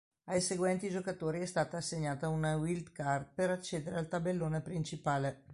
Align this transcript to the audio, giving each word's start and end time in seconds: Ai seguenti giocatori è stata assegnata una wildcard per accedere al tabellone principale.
Ai 0.25 0.41
seguenti 0.41 0.89
giocatori 0.89 1.41
è 1.41 1.45
stata 1.45 1.77
assegnata 1.77 2.27
una 2.27 2.55
wildcard 2.57 3.33
per 3.35 3.51
accedere 3.51 3.97
al 3.97 4.07
tabellone 4.07 4.61
principale. 4.61 5.43